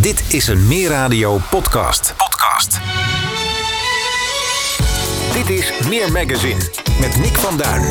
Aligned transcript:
Dit 0.00 0.22
is 0.28 0.46
een 0.46 0.66
Meer 0.66 0.88
Radio 0.88 1.40
podcast. 1.50 2.14
Podcast. 2.16 2.80
Dit 5.32 5.58
is 5.58 5.72
Meer 5.88 6.12
Magazine 6.12 6.60
met 7.00 7.16
Nick 7.16 7.36
van 7.36 7.56
Duin. 7.56 7.88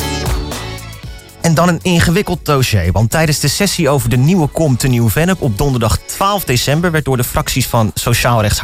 En 1.40 1.54
dan 1.54 1.68
een 1.68 1.78
ingewikkeld 1.82 2.44
dossier. 2.44 2.92
Want 2.92 3.10
tijdens 3.10 3.40
de 3.40 3.48
sessie 3.48 3.88
over 3.88 4.08
de 4.08 4.16
nieuwe 4.16 4.46
kom 4.46 4.76
te 4.76 4.88
Nieuw-Vennep 4.88 5.42
op 5.42 5.58
donderdag 5.58 5.98
12 5.98 6.44
december 6.44 6.90
werd 6.90 7.04
door 7.04 7.16
de 7.16 7.24
fracties 7.24 7.66
van 7.66 7.90
Sociaal 7.94 8.40
Rechts 8.40 8.60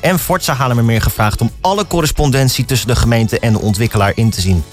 en 0.00 0.18
Forza 0.18 0.54
Haarlemmermeer 0.54 1.02
gevraagd 1.02 1.40
om 1.40 1.50
alle 1.60 1.86
correspondentie 1.86 2.64
tussen 2.64 2.88
de 2.88 2.96
gemeente 2.96 3.38
en 3.38 3.52
de 3.52 3.60
ontwikkelaar 3.60 4.12
in 4.14 4.30
te 4.30 4.40
zien. 4.40 4.64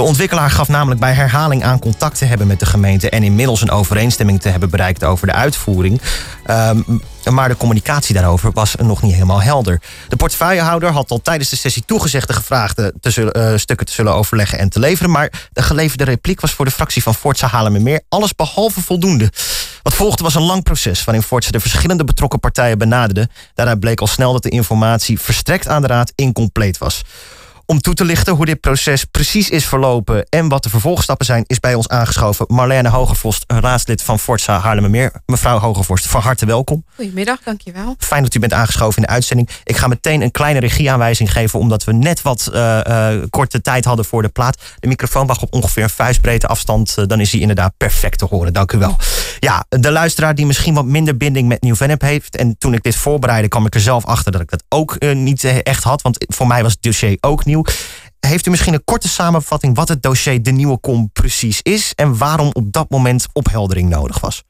De 0.00 0.06
ontwikkelaar 0.06 0.50
gaf 0.50 0.68
namelijk 0.68 1.00
bij 1.00 1.12
herhaling 1.12 1.64
aan 1.64 1.78
contact 1.78 2.18
te 2.18 2.24
hebben 2.24 2.46
met 2.46 2.60
de 2.60 2.66
gemeente 2.66 3.10
en 3.10 3.22
inmiddels 3.22 3.60
een 3.60 3.70
overeenstemming 3.70 4.40
te 4.40 4.48
hebben 4.48 4.70
bereikt 4.70 5.04
over 5.04 5.26
de 5.26 5.32
uitvoering. 5.32 6.00
Ehm, 6.44 6.80
maar 7.30 7.48
de 7.48 7.56
communicatie 7.56 8.14
daarover 8.14 8.52
was 8.52 8.74
nog 8.74 9.02
niet 9.02 9.12
helemaal 9.12 9.42
helder. 9.42 9.80
De 10.08 10.16
portefeuillehouder 10.16 10.90
had 10.90 11.10
al 11.10 11.22
tijdens 11.22 11.50
de 11.50 11.56
sessie 11.56 11.82
toegezegd 11.86 12.26
de 12.26 12.32
gevraagde 12.32 12.94
te 13.00 13.10
zullen, 13.10 13.32
eh, 13.32 13.56
stukken 13.56 13.86
te 13.86 13.92
zullen 13.92 14.14
overleggen 14.14 14.58
en 14.58 14.68
te 14.68 14.78
leveren. 14.78 15.10
Maar 15.10 15.48
de 15.52 15.62
geleverde 15.62 16.04
repliek 16.04 16.40
was 16.40 16.52
voor 16.52 16.64
de 16.64 16.70
fractie 16.70 17.02
van 17.02 17.14
Forza 17.14 17.46
Halen 17.46 17.82
meer 17.82 18.00
alles 18.08 18.34
behalve 18.34 18.80
voldoende. 18.80 19.32
Wat 19.82 19.94
volgde 19.94 20.22
was 20.22 20.34
een 20.34 20.42
lang 20.42 20.62
proces 20.62 21.04
waarin 21.04 21.22
Forza 21.22 21.50
de 21.50 21.60
verschillende 21.60 22.04
betrokken 22.04 22.40
partijen 22.40 22.78
benaderde. 22.78 23.28
Daaruit 23.54 23.80
bleek 23.80 24.00
al 24.00 24.06
snel 24.06 24.32
dat 24.32 24.42
de 24.42 24.48
informatie 24.48 25.20
verstrekt 25.20 25.68
aan 25.68 25.82
de 25.82 25.88
raad 25.88 26.12
incompleet 26.14 26.78
was. 26.78 27.02
Om 27.70 27.80
toe 27.80 27.94
te 27.94 28.04
lichten 28.04 28.34
hoe 28.34 28.44
dit 28.44 28.60
proces 28.60 29.04
precies 29.04 29.50
is 29.50 29.66
verlopen 29.66 30.26
en 30.28 30.48
wat 30.48 30.62
de 30.62 30.68
vervolgstappen 30.68 31.26
zijn, 31.26 31.44
is 31.46 31.60
bij 31.60 31.74
ons 31.74 31.88
aangeschoven 31.88 32.46
Marlene 32.48 32.88
Hogevorst, 32.88 33.44
raadslid 33.46 34.02
van 34.02 34.18
Forza 34.18 34.58
Haarlemmermeer. 34.58 35.12
Mevrouw 35.26 35.58
Hogevorst, 35.58 36.06
van 36.06 36.20
harte 36.20 36.46
welkom. 36.46 36.84
Goedemiddag, 36.94 37.38
dankjewel. 37.44 37.94
Fijn 37.98 38.22
dat 38.22 38.34
u 38.34 38.38
bent 38.38 38.52
aangeschoven 38.52 38.96
in 38.96 39.02
de 39.02 39.08
uitzending. 39.08 39.48
Ik 39.64 39.76
ga 39.76 39.86
meteen 39.86 40.22
een 40.22 40.30
kleine 40.30 40.60
regieaanwijzing 40.60 41.32
geven, 41.32 41.58
omdat 41.58 41.84
we 41.84 41.92
net 41.92 42.22
wat 42.22 42.50
uh, 42.52 42.80
uh, 42.88 43.22
korte 43.30 43.60
tijd 43.60 43.84
hadden 43.84 44.04
voor 44.04 44.22
de 44.22 44.28
plaat. 44.28 44.58
De 44.78 44.88
microfoon 44.88 45.26
mag 45.26 45.42
op 45.42 45.52
ongeveer 45.52 45.82
een 45.82 45.90
vuistbreedte 45.90 46.46
afstand, 46.46 46.96
uh, 46.98 47.06
dan 47.06 47.20
is 47.20 47.32
hij 47.32 47.40
inderdaad 47.40 47.72
perfect 47.76 48.18
te 48.18 48.24
horen. 48.24 48.52
Dank 48.52 48.72
u 48.72 48.78
wel. 48.78 48.96
Ja, 49.38 49.64
de 49.68 49.90
luisteraar 49.90 50.34
die 50.34 50.46
misschien 50.46 50.74
wat 50.74 50.84
minder 50.84 51.16
binding 51.16 51.48
met 51.48 51.62
Nieuw-Vennep 51.62 52.00
heeft, 52.00 52.36
en 52.36 52.58
toen 52.58 52.74
ik 52.74 52.82
dit 52.82 52.96
voorbereidde, 52.96 53.48
kwam 53.48 53.66
ik 53.66 53.74
er 53.74 53.80
zelf 53.80 54.04
achter 54.04 54.32
dat 54.32 54.40
ik 54.40 54.50
dat 54.50 54.64
ook 54.68 55.00
niet 55.00 55.44
echt 55.44 55.84
had, 55.84 56.02
want 56.02 56.24
voor 56.28 56.46
mij 56.46 56.62
was 56.62 56.72
het 56.72 56.82
dossier 56.82 57.16
ook 57.20 57.44
nieuw. 57.44 57.58
Heeft 58.20 58.46
u 58.46 58.50
misschien 58.50 58.74
een 58.74 58.84
korte 58.84 59.08
samenvatting 59.08 59.76
wat 59.76 59.88
het 59.88 60.02
dossier 60.02 60.42
De 60.42 60.50
Nieuwe 60.50 60.78
Kom 60.78 61.10
precies 61.12 61.62
is 61.62 61.92
en 61.94 62.18
waarom 62.18 62.50
op 62.52 62.72
dat 62.72 62.90
moment 62.90 63.26
opheldering 63.32 63.88
nodig 63.88 64.20
was? 64.20 64.42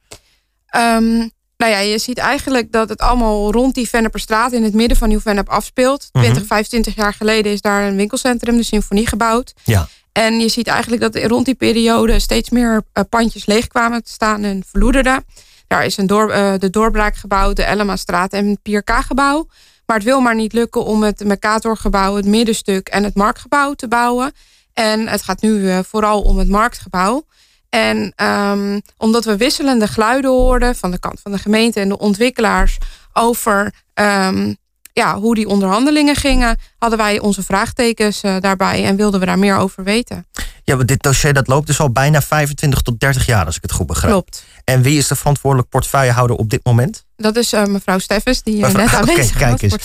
Um, 0.77 1.31
nou 1.57 1.73
ja, 1.73 1.79
je 1.79 1.99
ziet 1.99 2.19
eigenlijk 2.19 2.73
dat 2.73 2.89
het 2.89 3.01
allemaal 3.01 3.53
rond 3.53 3.75
die 3.75 3.89
Venneperstraat 3.89 4.53
in 4.53 4.63
het 4.63 4.75
midden 4.75 4.97
van 4.97 5.09
Nieuw-Vennep 5.09 5.49
afspeelt. 5.49 6.09
20, 6.13 6.33
mm 6.33 6.39
-hmm. 6.39 6.47
25 6.47 6.95
jaar 6.95 7.15
geleden 7.15 7.53
is 7.53 7.61
daar 7.61 7.83
een 7.89 7.97
winkelcentrum, 7.97 8.57
de 8.57 8.63
Symfonie, 8.63 9.07
gebouwd. 9.07 9.53
Ja. 9.65 9.89
En 10.13 10.41
je 10.41 10.49
ziet 10.49 10.67
eigenlijk 10.67 11.03
dat 11.03 11.17
rond 11.17 11.45
die 11.45 11.55
periode 11.55 12.19
steeds 12.19 12.51
meer 12.51 12.83
uh, 12.95 13.05
pandjes 13.09 13.47
leeg 13.47 13.67
kwamen 13.67 14.05
te 14.05 14.13
staan 14.13 14.45
en 14.45 14.63
verloederden. 14.67 15.25
Daar 15.67 15.85
is 15.85 15.97
een 15.97 16.07
door, 16.07 16.31
uh, 16.31 16.53
de 16.59 16.71
Doorbraak 16.71 17.17
gebouwd, 17.17 17.57
de 17.57 17.63
Ellemastraat 17.63 18.33
en 18.33 18.49
het 18.49 18.63
Pierka-gebouw. 18.63 19.47
Maar 19.91 19.99
het 19.99 20.09
wil 20.09 20.21
maar 20.21 20.35
niet 20.35 20.53
lukken 20.53 20.85
om 20.85 21.03
het 21.03 21.25
Mercatorgebouw, 21.25 22.17
het 22.17 22.27
middenstuk 22.27 22.89
en 22.89 23.05
het 23.05 23.15
Marktgebouw 23.15 23.73
te 23.73 23.89
bouwen. 23.89 24.33
En 24.75 25.09
het 25.09 25.23
gaat 25.23 25.41
nu 25.41 25.51
uh, 25.51 25.79
vooral 25.89 26.23
om 26.23 26.39
het 26.39 26.49
Marktgebouw. 26.49 27.25
En 27.69 28.13
um, 28.17 28.83
omdat 28.97 29.25
we 29.25 29.37
wisselende 29.37 29.87
geluiden 29.87 30.31
hoorden 30.31 30.77
van 30.77 30.91
de 30.91 30.99
kant 30.99 31.21
van 31.21 31.33
de 31.33 31.39
gemeente 31.39 31.81
en 31.81 31.89
de 31.89 31.99
ontwikkelaars 31.99 32.79
over 33.13 33.75
um, 33.95 34.57
ja, 34.93 35.19
hoe 35.19 35.35
die 35.35 35.49
onderhandelingen 35.49 36.17
gingen, 36.17 36.57
hadden 36.79 36.99
wij 36.99 37.21
onze 37.21 37.43
vraagtekens 37.43 38.25
uh, 38.25 38.37
daarbij 38.41 38.85
en 38.85 38.97
wilden 38.97 39.21
we 39.21 39.27
daar 39.27 39.39
meer 39.39 39.57
over 39.57 39.85
weten. 39.85 40.27
Ja, 40.65 40.77
dit 40.77 41.03
dossier 41.03 41.33
dat 41.33 41.47
loopt 41.47 41.67
dus 41.67 41.81
al 41.81 41.91
bijna 41.91 42.23
25 42.23 42.81
tot 42.81 43.01
30 43.01 43.27
jaar, 43.27 43.47
als 43.47 43.57
ik 43.57 43.63
het 43.63 43.73
goed 43.73 43.87
begrijp. 43.87 44.13
Klopt. 44.13 44.45
En 44.71 44.83
wie 44.83 44.99
is 44.99 45.07
de 45.07 45.17
verantwoordelijk 45.17 45.69
portefeuillehouder 45.69 46.37
op 46.37 46.51
dit 46.51 46.61
moment? 46.65 47.05
Dat 47.17 47.37
is 47.37 47.53
uh, 47.53 47.65
mevrouw 47.65 47.99
Steffens, 47.99 48.43
die 48.43 48.61
mevrouw, 48.61 48.85
net 48.85 48.95
aanwezig 49.01 49.37
okay, 49.37 49.57
kijk 49.57 49.63
eens. 49.63 49.77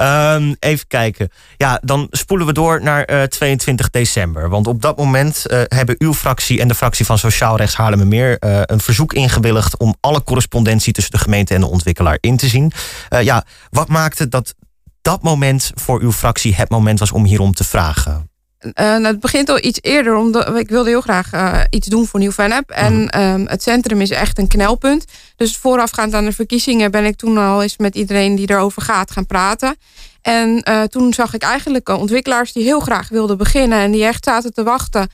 Um, 0.00 0.56
even 0.58 0.86
kijken. 0.86 1.30
Ja, 1.56 1.80
dan 1.84 2.06
spoelen 2.10 2.46
we 2.46 2.52
door 2.52 2.82
naar 2.82 3.10
uh, 3.10 3.22
22 3.22 3.90
december. 3.90 4.48
Want 4.48 4.66
op 4.66 4.82
dat 4.82 4.96
moment 4.96 5.44
uh, 5.46 5.60
hebben 5.64 5.94
uw 5.98 6.14
fractie 6.14 6.60
en 6.60 6.68
de 6.68 6.74
fractie 6.74 7.06
van 7.06 7.18
Sociaal 7.18 7.56
Rechts 7.56 7.76
Haarlemmermeer... 7.76 8.36
Een 8.38 8.80
verzoek 8.80 9.12
ingewilligd 9.12 9.76
om 9.76 9.96
alle 10.00 10.22
correspondentie 10.22 10.92
tussen 10.92 11.12
de 11.12 11.18
gemeente 11.18 11.54
en 11.54 11.60
de 11.60 11.66
ontwikkelaar 11.66 12.18
in 12.20 12.36
te 12.36 12.48
zien. 12.48 12.72
ja, 13.20 13.44
wat 13.70 13.88
maakte 13.88 14.28
dat 14.28 14.54
dat 15.02 15.22
moment 15.22 15.72
voor 15.74 16.00
uw 16.00 16.12
fractie 16.12 16.54
het 16.54 16.70
moment 16.70 16.98
was 16.98 17.12
om 17.12 17.24
hierom 17.24 17.54
te 17.54 17.64
vragen? 17.64 18.30
Uh, 18.62 18.72
nou, 18.74 19.04
het 19.04 19.20
begint 19.20 19.48
al 19.48 19.64
iets 19.64 19.78
eerder, 19.82 20.14
omdat 20.16 20.56
ik 20.56 20.68
wilde 20.68 20.88
heel 20.88 21.00
graag 21.00 21.32
uh, 21.32 21.60
iets 21.70 21.86
doen 21.86 22.06
voor 22.06 22.20
Nieuw-Vennep. 22.20 22.70
En 22.70 22.94
mm. 22.94 23.08
um, 23.20 23.46
het 23.46 23.62
centrum 23.62 24.00
is 24.00 24.10
echt 24.10 24.38
een 24.38 24.48
knelpunt. 24.48 25.04
Dus 25.36 25.56
voorafgaand 25.56 26.14
aan 26.14 26.24
de 26.24 26.32
verkiezingen 26.32 26.90
ben 26.90 27.04
ik 27.04 27.16
toen 27.16 27.38
al 27.38 27.62
eens 27.62 27.76
met 27.76 27.94
iedereen 27.94 28.34
die 28.34 28.50
erover 28.50 28.82
gaat 28.82 29.10
gaan 29.10 29.26
praten. 29.26 29.76
En 30.22 30.62
uh, 30.68 30.82
toen 30.82 31.14
zag 31.14 31.34
ik 31.34 31.42
eigenlijk 31.42 31.88
ontwikkelaars 31.88 32.52
die 32.52 32.64
heel 32.64 32.80
graag 32.80 33.08
wilden 33.08 33.36
beginnen 33.36 33.78
en 33.78 33.90
die 33.90 34.04
echt 34.04 34.24
zaten 34.24 34.54
te 34.54 34.62
wachten 34.62 35.10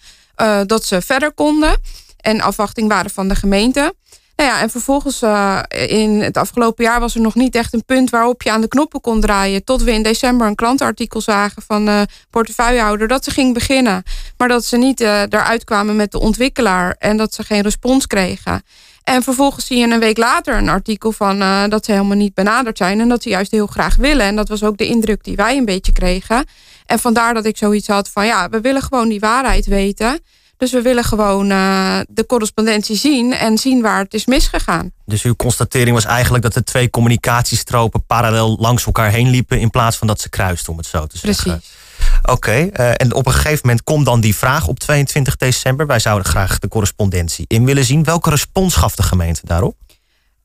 dat 0.66 0.84
ze 0.84 1.03
verder 1.03 1.33
konden. 1.33 1.77
En 2.21 2.41
afwachting 2.41 2.88
waren 2.88 3.10
van 3.10 3.28
de 3.28 3.34
gemeente. 3.34 3.94
Nou 4.37 4.50
ja, 4.50 4.61
en 4.61 4.71
vervolgens 4.71 5.22
uh, 5.22 5.61
in 5.87 6.21
het 6.22 6.37
afgelopen 6.37 6.84
jaar 6.84 7.00
was 7.00 7.15
er 7.15 7.21
nog 7.21 7.34
niet 7.34 7.55
echt 7.55 7.75
een 7.75 7.84
punt 7.84 8.11
waarop 8.11 8.43
je 8.43 8.50
aan 8.50 8.61
de 8.61 8.69
knoppen 8.69 9.00
kon 9.00 9.21
draaien. 9.21 9.65
Tot 9.65 9.83
we 9.83 9.93
in 9.93 10.03
december 10.03 10.47
een 10.47 10.55
klantartikel 10.55 11.21
zagen 11.21 11.62
van 11.62 11.84
de 11.84 12.06
portefeuillehouder 12.31 13.09
dat 13.09 13.25
ze 13.25 13.31
ging 13.31 13.55
beginnen. 13.55 14.03
Maar 14.37 14.49
dat 14.49 14.65
ze 14.65 14.77
niet 14.77 15.00
uh, 15.00 15.21
eruit 15.21 15.65
kwamen 15.65 15.97
met 15.97 16.12
de 16.12 16.21
ontwikkelaar 16.21 16.97
en 16.99 17.17
dat 17.17 17.34
ze 17.34 17.45
geen 17.45 17.62
respons 17.62 18.06
kregen. 18.06 18.62
En 19.03 19.22
vervolgens 19.22 19.67
zie 19.67 19.78
je 19.78 19.93
een 19.93 20.00
week 20.00 20.17
later 20.17 20.56
een 20.56 20.69
artikel 20.69 21.12
van 21.12 21.39
dat 21.69 21.84
ze 21.84 21.93
helemaal 21.93 22.16
niet 22.16 22.34
benaderd 22.34 22.77
zijn 22.77 23.01
en 23.01 23.09
dat 23.09 23.22
ze 23.22 23.28
juist 23.28 23.51
heel 23.51 23.66
graag 23.66 23.97
willen. 23.97 24.27
En 24.27 24.37
dat 24.37 24.49
was 24.49 24.62
ook 24.62 24.77
de 24.77 24.87
indruk 24.87 25.25
die 25.25 25.37
wij 25.37 25.56
een 25.56 25.65
beetje 25.65 25.93
kregen. 25.93 26.45
En 26.87 26.99
vandaar 26.99 27.34
dat 27.34 27.45
ik 27.45 27.56
zoiets 27.56 27.89
had 27.89 28.09
van 28.09 28.27
ja, 28.27 28.49
we 28.49 28.61
willen 28.61 28.83
gewoon 28.83 29.09
die 29.09 29.21
waarheid 29.21 29.66
weten. 29.66 30.21
Dus 30.56 30.72
we 30.72 30.82
willen 30.82 31.04
gewoon 31.04 31.50
uh, 31.50 32.00
de 32.09 32.26
correspondentie 32.26 32.97
zien 32.97 33.32
en 33.32 33.59
zien 33.59 33.82
waar 33.82 33.98
het 33.98 34.15
is 34.15 34.26
misgegaan. 34.26 34.92
Dus 35.04 35.22
uw 35.22 35.34
constatering 35.34 35.94
was 35.94 36.04
eigenlijk 36.04 36.44
dat 36.44 36.54
de 36.54 36.65
twee 36.65 36.91
communicatiestropen 36.91 38.06
parallel 38.06 38.56
langs 38.60 38.87
elkaar 38.87 39.10
heen 39.10 39.28
liepen 39.28 39.60
in 39.60 39.70
plaats 39.70 39.97
van 39.97 40.06
dat 40.06 40.20
ze 40.20 40.28
kruisten, 40.28 40.72
om 40.72 40.78
het 40.78 40.87
zo 40.87 41.06
te 41.06 41.19
zeggen. 41.19 41.50
Precies. 41.50 41.82
Oké, 42.22 42.32
okay, 42.32 42.70
uh, 42.72 42.94
en 42.97 43.15
op 43.15 43.26
een 43.26 43.32
gegeven 43.32 43.60
moment 43.62 43.84
komt 43.84 44.04
dan 44.04 44.20
die 44.20 44.37
vraag 44.37 44.66
op 44.66 44.78
22 44.78 45.37
december. 45.37 45.87
Wij 45.87 45.98
zouden 45.98 46.28
graag 46.28 46.59
de 46.59 46.69
correspondentie 46.69 47.44
in 47.48 47.65
willen 47.65 47.84
zien. 47.84 48.04
Welke 48.04 48.31
respons 48.31 48.75
gaf 48.75 48.94
de 48.94 49.03
gemeente 49.03 49.41
daarop? 49.44 49.76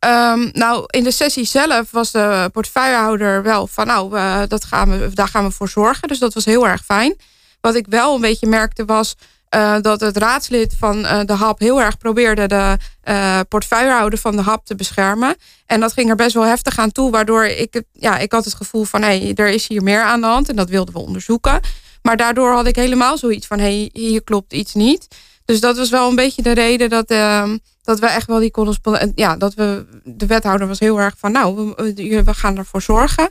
Um, 0.05 0.49
nou, 0.53 0.83
in 0.87 1.03
de 1.03 1.11
sessie 1.11 1.45
zelf 1.45 1.91
was 1.91 2.11
de 2.11 2.49
portefeuillehouder 2.53 3.43
wel 3.43 3.67
van, 3.67 3.87
nou, 3.87 4.15
uh, 4.15 4.41
dat 4.47 4.65
gaan 4.65 4.99
we, 4.99 5.09
daar 5.13 5.27
gaan 5.27 5.43
we 5.43 5.51
voor 5.51 5.69
zorgen. 5.69 6.07
Dus 6.07 6.19
dat 6.19 6.33
was 6.33 6.45
heel 6.45 6.67
erg 6.67 6.85
fijn. 6.85 7.15
Wat 7.61 7.75
ik 7.75 7.85
wel 7.89 8.15
een 8.15 8.21
beetje 8.21 8.47
merkte 8.47 8.85
was 8.85 9.15
uh, 9.55 9.75
dat 9.81 9.99
het 9.99 10.17
raadslid 10.17 10.75
van 10.77 10.99
uh, 10.99 11.19
de 11.25 11.33
HAP 11.33 11.59
heel 11.59 11.81
erg 11.81 11.97
probeerde 11.97 12.47
de 12.47 12.77
uh, 13.03 13.39
portefeuillehouder 13.49 14.19
van 14.19 14.35
de 14.35 14.41
HAP 14.41 14.65
te 14.65 14.75
beschermen. 14.75 15.35
En 15.65 15.79
dat 15.79 15.93
ging 15.93 16.09
er 16.09 16.15
best 16.15 16.33
wel 16.33 16.45
heftig 16.45 16.79
aan 16.79 16.91
toe, 16.91 17.11
waardoor 17.11 17.45
ik, 17.45 17.83
ja, 17.93 18.17
ik 18.17 18.31
had 18.31 18.45
het 18.45 18.53
gevoel 18.53 18.83
van 18.83 19.01
hey, 19.01 19.31
er 19.35 19.49
is 19.49 19.67
hier 19.67 19.83
meer 19.83 20.01
aan 20.01 20.21
de 20.21 20.27
hand 20.27 20.49
en 20.49 20.55
dat 20.55 20.69
wilden 20.69 20.93
we 20.93 20.99
onderzoeken. 20.99 21.59
Maar 22.01 22.17
daardoor 22.17 22.53
had 22.53 22.67
ik 22.67 22.75
helemaal 22.75 23.17
zoiets 23.17 23.47
van 23.47 23.59
hey, 23.59 23.89
hier 23.93 24.23
klopt 24.23 24.53
iets 24.53 24.73
niet. 24.73 25.07
Dus 25.45 25.59
dat 25.59 25.77
was 25.77 25.89
wel 25.89 26.09
een 26.09 26.15
beetje 26.15 26.41
de 26.41 26.51
reden 26.51 26.89
dat, 26.89 27.11
uh, 27.11 27.49
dat 27.83 27.99
we 27.99 28.05
echt 28.05 28.27
wel 28.27 28.39
die 28.39 28.51
correspondent. 28.51 29.11
Ja, 29.15 29.37
dat 29.37 29.53
we. 29.53 29.85
De 30.03 30.25
wethouder 30.25 30.67
was 30.67 30.79
heel 30.79 30.99
erg 30.99 31.15
van 31.17 31.31
nou, 31.31 31.73
we, 31.75 32.23
we 32.23 32.33
gaan 32.33 32.57
ervoor 32.57 32.81
zorgen. 32.81 33.29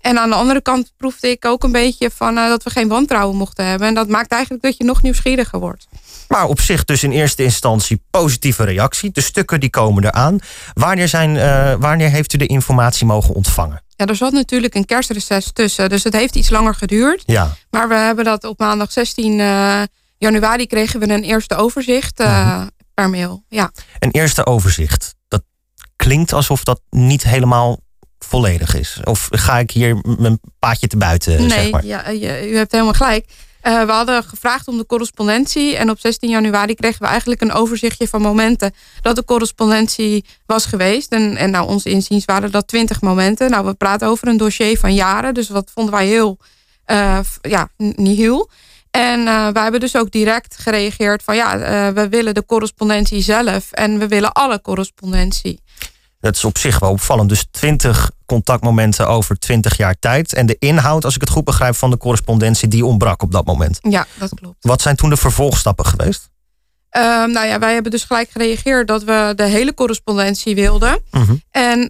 En 0.00 0.18
aan 0.18 0.28
de 0.28 0.34
andere 0.34 0.62
kant 0.62 0.92
proefde 0.96 1.30
ik 1.30 1.44
ook 1.44 1.64
een 1.64 1.72
beetje 1.72 2.10
van 2.10 2.36
uh, 2.36 2.48
dat 2.48 2.62
we 2.62 2.70
geen 2.70 2.88
wantrouwen 2.88 3.36
mochten 3.36 3.64
hebben. 3.64 3.88
En 3.88 3.94
dat 3.94 4.08
maakt 4.08 4.32
eigenlijk 4.32 4.62
dat 4.62 4.76
je 4.76 4.84
nog 4.84 5.02
nieuwsgieriger 5.02 5.58
wordt. 5.58 5.86
Maar 6.28 6.46
op 6.46 6.60
zich 6.60 6.84
dus 6.84 7.02
in 7.02 7.10
eerste 7.10 7.42
instantie 7.42 8.02
positieve 8.10 8.64
reactie. 8.64 9.10
De 9.10 9.20
stukken 9.20 9.60
die 9.60 9.70
komen 9.70 10.04
eraan. 10.04 10.38
Wanneer, 10.72 11.08
zijn, 11.08 11.34
uh, 11.34 11.74
wanneer 11.78 12.10
heeft 12.10 12.32
u 12.32 12.38
de 12.38 12.46
informatie 12.46 13.06
mogen 13.06 13.34
ontvangen? 13.34 13.82
Ja, 13.96 14.06
er 14.06 14.16
zat 14.16 14.32
natuurlijk 14.32 14.74
een 14.74 14.84
kerstreces 14.84 15.50
tussen. 15.52 15.88
Dus 15.88 16.04
het 16.04 16.12
heeft 16.12 16.36
iets 16.36 16.50
langer 16.50 16.74
geduurd. 16.74 17.22
Ja. 17.26 17.54
Maar 17.70 17.88
we 17.88 17.94
hebben 17.94 18.24
dat 18.24 18.44
op 18.44 18.58
maandag 18.58 18.92
16 18.92 19.38
uh, 19.38 19.82
januari 20.18 20.66
kregen 20.66 21.00
we 21.00 21.08
een 21.08 21.22
eerste 21.22 21.54
overzicht 21.54 22.20
uh, 22.20 22.62
per 22.94 23.10
mail. 23.10 23.44
Ja. 23.48 23.70
Een 23.98 24.10
eerste 24.10 24.46
overzicht. 24.46 25.14
Dat 25.28 25.42
klinkt 25.96 26.32
alsof 26.32 26.64
dat 26.64 26.80
niet 26.90 27.22
helemaal 27.22 27.78
volledig 28.18 28.74
is? 28.74 29.00
Of 29.04 29.28
ga 29.30 29.58
ik 29.58 29.70
hier 29.70 29.96
mijn 30.18 30.40
paadje 30.58 30.86
te 30.86 30.96
buiten? 30.96 31.36
Nee, 31.40 31.48
zeg 31.50 31.70
maar? 31.70 31.84
ja, 31.84 32.12
u 32.42 32.56
hebt 32.56 32.72
helemaal 32.72 32.92
gelijk. 32.92 33.24
Uh, 33.62 33.84
we 33.84 33.92
hadden 33.92 34.24
gevraagd 34.24 34.68
om 34.68 34.76
de 34.78 34.86
correspondentie. 34.86 35.76
En 35.76 35.90
op 35.90 35.98
16 35.98 36.30
januari 36.30 36.74
kregen 36.74 37.02
we 37.02 37.06
eigenlijk 37.06 37.40
een 37.40 37.52
overzichtje 37.52 38.08
van 38.08 38.20
momenten 38.20 38.74
dat 39.00 39.16
de 39.16 39.24
correspondentie 39.24 40.24
was 40.46 40.66
geweest. 40.66 41.12
En, 41.12 41.36
en 41.36 41.50
nou, 41.50 41.68
ons 41.68 41.84
inziens 41.84 42.24
waren 42.24 42.50
dat 42.50 42.68
20 42.68 43.00
momenten. 43.00 43.50
Nou, 43.50 43.66
we 43.66 43.74
praten 43.74 44.08
over 44.08 44.28
een 44.28 44.36
dossier 44.36 44.78
van 44.78 44.94
jaren. 44.94 45.34
Dus 45.34 45.46
dat 45.46 45.70
vonden 45.74 45.94
wij 45.94 46.06
heel, 46.06 46.38
uh, 46.86 47.18
ja, 47.42 47.68
niet 47.76 48.16
heel. 48.16 48.50
En 48.90 49.20
uh, 49.20 49.48
wij 49.48 49.62
hebben 49.62 49.80
dus 49.80 49.96
ook 49.96 50.10
direct 50.10 50.56
gereageerd 50.58 51.22
van 51.22 51.36
ja, 51.36 51.58
we 51.92 52.08
willen 52.08 52.34
de 52.34 52.46
correspondentie 52.46 53.22
zelf. 53.22 53.72
En 53.72 53.98
we 53.98 54.08
willen 54.08 54.32
alle 54.32 54.60
correspondentie. 54.60 55.60
Dat 56.20 56.34
is 56.34 56.44
op 56.44 56.58
zich 56.58 56.78
wel 56.78 56.90
opvallend. 56.90 57.28
Dus 57.28 57.46
20 57.50 58.10
contactmomenten 58.26 59.08
over 59.08 59.38
20 59.38 59.76
jaar 59.76 59.98
tijd. 59.98 60.34
En 60.34 60.46
de 60.46 60.56
inhoud, 60.58 61.04
als 61.04 61.14
ik 61.14 61.20
het 61.20 61.30
goed 61.30 61.44
begrijp, 61.44 61.74
van 61.74 61.90
de 61.90 61.96
correspondentie, 61.96 62.68
die 62.68 62.84
ontbrak 62.84 63.22
op 63.22 63.32
dat 63.32 63.46
moment. 63.46 63.78
Ja, 63.80 64.06
dat 64.18 64.34
klopt. 64.34 64.56
Wat 64.60 64.82
zijn 64.82 64.96
toen 64.96 65.10
de 65.10 65.16
vervolgstappen 65.16 65.86
geweest? 65.86 66.28
Uh, 66.96 67.02
nou 67.24 67.46
ja, 67.46 67.58
wij 67.58 67.72
hebben 67.72 67.90
dus 67.90 68.04
gelijk 68.04 68.30
gereageerd 68.30 68.88
dat 68.88 69.04
we 69.04 69.32
de 69.36 69.44
hele 69.44 69.74
correspondentie 69.74 70.54
wilden. 70.54 71.00
Mhm. 71.10 71.34
En 71.50 71.78
uh, 71.78 71.82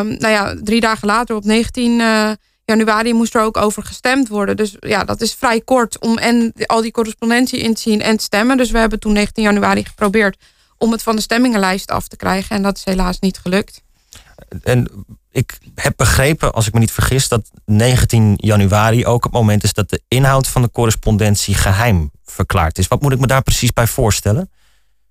nou 0.00 0.28
ja, 0.28 0.54
drie 0.62 0.80
dagen 0.80 1.06
later, 1.06 1.36
op 1.36 1.44
19 1.44 1.90
uh, 1.90 2.30
januari, 2.64 3.12
moest 3.12 3.34
er 3.34 3.42
ook 3.42 3.56
over 3.56 3.82
gestemd 3.82 4.28
worden. 4.28 4.56
Dus 4.56 4.76
ja, 4.80 5.04
dat 5.04 5.20
is 5.20 5.34
vrij 5.34 5.60
kort 5.60 6.00
om 6.00 6.18
en 6.18 6.52
al 6.66 6.82
die 6.82 6.90
correspondentie 6.90 7.58
in 7.60 7.74
te 7.74 7.80
zien 7.80 8.02
en 8.02 8.16
te 8.16 8.24
stemmen. 8.24 8.56
Dus 8.56 8.70
we 8.70 8.78
hebben 8.78 9.00
toen 9.00 9.12
19 9.12 9.42
januari 9.42 9.84
geprobeerd 9.84 10.36
om 10.84 10.92
het 10.92 11.02
van 11.02 11.16
de 11.16 11.22
stemmingenlijst 11.22 11.90
af 11.90 12.08
te 12.08 12.16
krijgen. 12.16 12.56
En 12.56 12.62
dat 12.62 12.76
is 12.76 12.84
helaas 12.84 13.18
niet 13.18 13.38
gelukt. 13.38 13.82
En 14.62 15.06
ik 15.30 15.58
heb 15.74 15.92
begrepen, 15.96 16.52
als 16.52 16.66
ik 16.66 16.72
me 16.72 16.78
niet 16.78 16.92
vergis, 16.92 17.28
dat 17.28 17.50
19 17.64 18.34
januari 18.36 19.06
ook 19.06 19.24
het 19.24 19.32
moment 19.32 19.64
is 19.64 19.72
dat 19.72 19.90
de 19.90 20.02
inhoud 20.08 20.46
van 20.46 20.62
de 20.62 20.70
correspondentie 20.70 21.54
geheim 21.54 22.10
verklaard 22.24 22.78
is. 22.78 22.88
Wat 22.88 23.02
moet 23.02 23.12
ik 23.12 23.18
me 23.18 23.26
daar 23.26 23.42
precies 23.42 23.72
bij 23.72 23.86
voorstellen? 23.86 24.50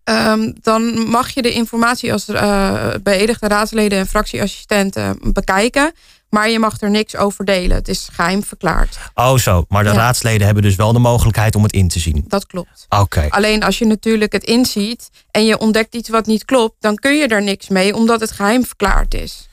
Um, 0.04 0.56
dan 0.62 1.00
mag 1.10 1.30
je 1.30 1.42
de 1.42 1.54
informatie 1.54 2.14
als 2.14 2.30
uh, 2.30 2.94
beëdigde 3.04 3.48
raadsleden 3.48 4.00
en 4.00 4.08
fractieassistenten 4.08 5.20
bekijken. 5.34 5.94
Maar 6.34 6.50
je 6.50 6.60
mag 6.60 6.82
er 6.82 6.90
niks 6.90 7.16
over 7.16 7.46
delen. 7.46 7.78
Het 7.78 7.88
is 7.88 8.10
geheim 8.12 8.44
verklaard. 8.44 8.98
Oh 9.14 9.38
zo, 9.38 9.66
maar 9.70 9.84
de 9.84 9.90
ja. 9.90 9.96
raadsleden 9.96 10.46
hebben 10.46 10.64
dus 10.64 10.76
wel 10.76 10.94
de 10.94 11.00
mogelijkheid 11.00 11.56
om 11.56 11.64
het 11.64 11.72
in 11.72 11.88
te 11.88 12.00
zien. 12.00 12.26
Dat 12.28 12.46
klopt. 12.46 12.86
Oké. 12.90 13.02
Okay. 13.02 13.28
Alleen 13.28 13.64
als 13.64 13.80
je 13.80 13.86
natuurlijk 13.86 14.32
het 14.32 14.44
inziet 14.44 15.10
en 15.32 15.46
je 15.46 15.58
ontdekt 15.58 15.96
iets 15.96 16.10
wat 16.10 16.26
niet 16.26 16.46
klopt, 16.46 16.76
dan 16.80 16.96
kun 16.96 17.18
je 17.18 17.28
er 17.28 17.44
niks 17.44 17.70
mee 17.70 17.96
omdat 17.96 18.20
het 18.20 18.32
geheim 18.32 18.66
verklaard 18.66 19.14
is 19.14 19.48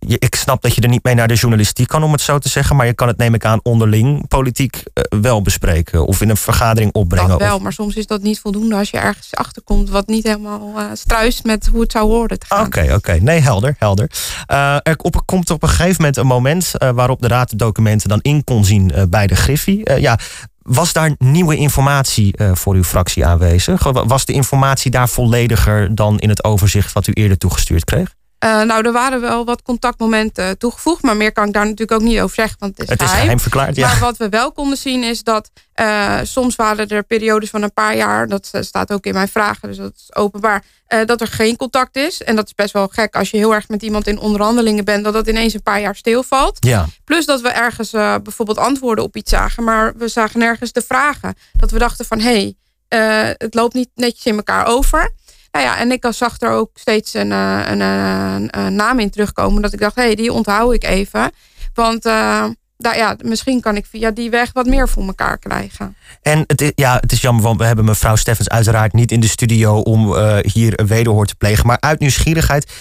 ik 0.00 0.34
snap 0.34 0.62
dat 0.62 0.74
je 0.74 0.80
er 0.80 0.88
niet 0.88 1.02
mee 1.02 1.14
naar 1.14 1.28
de 1.28 1.34
journalistiek 1.34 1.88
kan, 1.88 2.02
om 2.02 2.12
het 2.12 2.20
zo 2.20 2.38
te 2.38 2.48
zeggen. 2.48 2.76
Maar 2.76 2.86
je 2.86 2.92
kan 2.92 3.08
het, 3.08 3.16
neem 3.16 3.34
ik 3.34 3.44
aan, 3.44 3.60
onderling 3.62 4.28
politiek 4.28 4.76
uh, 4.76 5.20
wel 5.20 5.42
bespreken. 5.42 6.06
Of 6.06 6.20
in 6.20 6.28
een 6.28 6.36
vergadering 6.36 6.92
opbrengen. 6.92 7.28
Dat 7.28 7.38
wel, 7.38 7.56
of... 7.56 7.62
maar 7.62 7.72
soms 7.72 7.94
is 7.94 8.06
dat 8.06 8.22
niet 8.22 8.40
voldoende 8.40 8.74
als 8.74 8.90
je 8.90 8.98
ergens 8.98 9.34
achterkomt. 9.34 9.90
wat 9.90 10.06
niet 10.06 10.24
helemaal 10.24 10.72
uh, 10.76 10.84
struist 10.92 11.44
met 11.44 11.66
hoe 11.66 11.80
het 11.80 11.92
zou 11.92 12.28
gaan. 12.38 12.66
Oké, 12.66 12.80
oké. 12.82 12.94
Okay. 12.94 13.18
Nee, 13.18 13.40
helder. 13.40 13.74
helder. 13.78 14.10
Uh, 14.50 14.74
er 14.82 14.96
op, 14.96 15.22
komt 15.24 15.50
op 15.50 15.62
een 15.62 15.68
gegeven 15.68 15.96
moment 15.98 16.16
een 16.16 16.26
moment. 16.26 16.70
waarop 16.94 17.20
de 17.20 17.28
raad 17.28 17.50
de 17.50 17.56
documenten 17.56 18.08
dan 18.08 18.20
in 18.22 18.44
kon 18.44 18.64
zien 18.64 18.92
bij 19.10 19.26
de 19.26 19.36
Griffie. 19.36 20.00
ja. 20.00 20.18
Was 20.62 20.92
daar 20.92 21.14
nieuwe 21.18 21.56
informatie 21.56 22.34
voor 22.52 22.74
uw 22.74 22.84
fractie 22.84 23.26
aanwezig? 23.26 23.82
Was 23.92 24.24
de 24.24 24.32
informatie 24.32 24.90
daar 24.90 25.08
vollediger 25.08 25.94
dan 25.94 26.18
in 26.18 26.28
het 26.28 26.44
overzicht 26.44 26.92
wat 26.92 27.06
u 27.06 27.12
eerder 27.12 27.38
toegestuurd 27.38 27.84
kreeg? 27.84 28.14
Uh, 28.44 28.62
nou, 28.62 28.86
er 28.86 28.92
waren 28.92 29.20
wel 29.20 29.44
wat 29.44 29.62
contactmomenten 29.62 30.58
toegevoegd, 30.58 31.02
maar 31.02 31.16
meer 31.16 31.32
kan 31.32 31.46
ik 31.46 31.52
daar 31.52 31.64
natuurlijk 31.64 32.00
ook 32.00 32.06
niet 32.06 32.20
over 32.20 32.34
zeggen, 32.34 32.56
want 32.58 32.78
het 32.78 32.86
is, 32.86 32.92
het 32.92 33.02
is 33.02 33.10
geheim 33.10 33.40
verklaard. 33.40 33.76
Ja. 33.76 33.86
Maar 33.86 33.98
wat 33.98 34.16
we 34.16 34.28
wel 34.28 34.52
konden 34.52 34.78
zien 34.78 35.04
is 35.04 35.22
dat 35.22 35.50
uh, 35.80 36.18
soms 36.22 36.56
waren 36.56 36.88
er 36.88 37.02
periodes 37.02 37.50
van 37.50 37.62
een 37.62 37.72
paar 37.72 37.96
jaar, 37.96 38.28
dat 38.28 38.50
staat 38.60 38.92
ook 38.92 39.06
in 39.06 39.14
mijn 39.14 39.28
vragen, 39.28 39.68
dus 39.68 39.76
dat 39.76 39.92
is 39.96 40.14
openbaar, 40.14 40.64
uh, 40.88 41.04
dat 41.04 41.20
er 41.20 41.26
geen 41.26 41.56
contact 41.56 41.96
is. 41.96 42.22
En 42.22 42.36
dat 42.36 42.46
is 42.46 42.54
best 42.54 42.72
wel 42.72 42.88
gek 42.88 43.16
als 43.16 43.30
je 43.30 43.36
heel 43.36 43.54
erg 43.54 43.68
met 43.68 43.82
iemand 43.82 44.06
in 44.06 44.18
onderhandelingen 44.18 44.84
bent, 44.84 45.04
dat 45.04 45.12
dat 45.12 45.28
ineens 45.28 45.54
een 45.54 45.62
paar 45.62 45.80
jaar 45.80 45.96
stilvalt. 45.96 46.56
Ja. 46.60 46.86
Plus 47.04 47.26
dat 47.26 47.40
we 47.40 47.48
ergens 47.48 47.90
bijvoorbeeld 47.90 48.58
antwoorden 48.58 49.04
op 49.04 49.16
iets 49.16 49.30
zagen, 49.30 49.64
maar 49.64 49.96
we 49.96 50.08
zagen 50.08 50.38
nergens 50.38 50.72
de 50.72 50.82
vragen. 50.82 51.34
Dat 51.52 51.70
we 51.70 51.78
dachten 51.78 52.04
van 52.04 52.20
hé, 52.20 52.54
hey, 52.88 53.34
het 53.38 53.54
loopt 53.54 53.74
niet 53.74 53.90
netjes 53.94 54.24
in 54.24 54.36
elkaar 54.36 54.66
over. 54.66 55.12
Nou 55.50 55.64
ja, 55.64 55.78
en 55.78 55.92
ik 55.92 56.06
zag 56.10 56.40
er 56.40 56.50
ook 56.50 56.70
steeds 56.74 57.14
een, 57.14 57.30
een, 57.30 57.80
een, 57.80 58.58
een 58.58 58.74
naam 58.74 58.98
in 58.98 59.10
terugkomen. 59.10 59.62
Dat 59.62 59.72
ik 59.72 59.80
dacht, 59.80 59.94
hé, 59.94 60.02
hey, 60.02 60.14
die 60.14 60.32
onthoud 60.32 60.74
ik 60.74 60.84
even. 60.84 61.30
Want 61.74 62.06
uh, 62.06 62.44
ja, 62.76 63.16
misschien 63.24 63.60
kan 63.60 63.76
ik 63.76 63.86
via 63.86 64.10
die 64.10 64.30
weg 64.30 64.50
wat 64.52 64.66
meer 64.66 64.88
voor 64.88 65.06
elkaar 65.06 65.38
krijgen. 65.38 65.96
En 66.22 66.44
het 66.46 66.60
is, 66.60 66.72
ja, 66.74 66.98
het 67.00 67.12
is 67.12 67.20
jammer, 67.20 67.42
want 67.42 67.58
we 67.58 67.64
hebben 67.64 67.84
mevrouw 67.84 68.16
Steffens 68.16 68.48
uiteraard 68.48 68.92
niet 68.92 69.12
in 69.12 69.20
de 69.20 69.28
studio 69.28 69.78
om 69.80 70.16
hier 70.40 70.80
een 70.80 70.86
wederhoor 70.86 71.26
te 71.26 71.34
plegen. 71.34 71.66
Maar 71.66 71.80
uit 71.80 72.00
nieuwsgierigheid, 72.00 72.72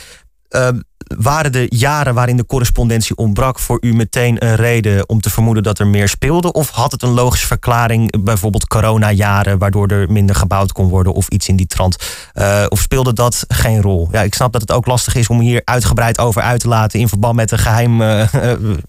uh, 0.50 0.70
waren 1.18 1.52
de 1.52 1.66
jaren 1.70 2.14
waarin 2.14 2.38
de 2.38 2.46
correspondentie 2.46 3.16
ontbrak 3.16 3.60
voor 3.60 3.78
u 3.82 3.94
meteen 3.94 4.46
een 4.46 4.56
reden 4.56 5.10
om 5.10 5.22
te 5.22 5.30
vermoeden 5.30 5.64
dat 5.64 5.80
er 5.80 5.88
meer 5.88 6.10
speelde? 6.10 6.52
Of 6.52 6.70
had 6.70 6.92
het 6.92 7.02
een 7.02 7.10
logische 7.10 7.48
verklaring, 7.48 8.24
bijvoorbeeld 8.24 8.68
coronajaren, 8.68 9.58
waardoor 9.58 9.88
er 9.88 10.12
minder 10.12 10.36
gebouwd 10.36 10.72
kon 10.72 10.90
worden 10.90 11.14
of 11.14 11.28
iets 11.28 11.48
in 11.48 11.56
die 11.56 11.68
trant? 11.68 11.96
Uh, 12.34 12.66
of 12.70 12.80
speelde 12.80 13.14
dat 13.14 13.46
geen 13.48 13.82
rol? 13.82 14.10
Ja, 14.12 14.22
ik 14.22 14.34
snap 14.34 14.52
dat 14.52 14.62
het 14.62 14.72
ook 14.72 14.86
lastig 14.86 15.16
is 15.16 15.28
om 15.28 15.40
hier 15.40 15.62
uitgebreid 15.64 16.20
over 16.20 16.42
uit 16.42 16.60
te 16.60 16.68
laten 16.68 17.00
in 17.00 17.08
verband 17.08 17.36
met, 17.36 17.52
een 17.52 17.60
geheim, 17.60 18.02
uh, 18.02 18.28